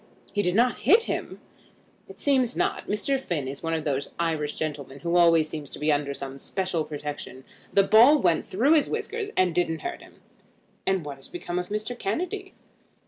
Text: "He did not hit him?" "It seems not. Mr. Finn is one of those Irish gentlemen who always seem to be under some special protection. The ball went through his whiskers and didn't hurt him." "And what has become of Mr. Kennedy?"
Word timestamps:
"He 0.33 0.41
did 0.41 0.55
not 0.55 0.77
hit 0.79 1.01
him?" 1.01 1.39
"It 2.07 2.19
seems 2.19 2.55
not. 2.57 2.87
Mr. 2.87 3.19
Finn 3.19 3.47
is 3.47 3.61
one 3.61 3.75
of 3.75 3.83
those 3.83 4.09
Irish 4.17 4.55
gentlemen 4.55 5.01
who 5.01 5.15
always 5.15 5.47
seem 5.47 5.65
to 5.65 5.77
be 5.77 5.91
under 5.91 6.15
some 6.15 6.39
special 6.39 6.83
protection. 6.83 7.43
The 7.71 7.83
ball 7.83 8.17
went 8.17 8.43
through 8.43 8.73
his 8.73 8.89
whiskers 8.89 9.29
and 9.37 9.53
didn't 9.53 9.81
hurt 9.83 10.01
him." 10.01 10.15
"And 10.87 11.05
what 11.05 11.17
has 11.17 11.27
become 11.27 11.59
of 11.59 11.69
Mr. 11.69 11.95
Kennedy?" 11.95 12.55